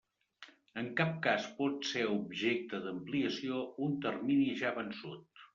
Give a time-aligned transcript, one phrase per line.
[0.81, 5.49] En cap cas pot ser objecte d'ampliació un termini ja vençut.